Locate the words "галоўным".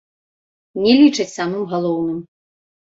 1.77-2.19